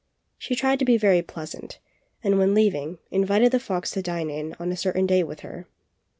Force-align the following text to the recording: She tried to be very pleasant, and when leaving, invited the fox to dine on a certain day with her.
She 0.39 0.55
tried 0.55 0.79
to 0.79 0.83
be 0.85 0.97
very 0.97 1.21
pleasant, 1.21 1.77
and 2.23 2.39
when 2.39 2.55
leaving, 2.55 2.97
invited 3.11 3.51
the 3.51 3.59
fox 3.59 3.91
to 3.91 4.01
dine 4.01 4.55
on 4.59 4.71
a 4.71 4.75
certain 4.75 5.05
day 5.05 5.21
with 5.23 5.41
her. 5.41 5.67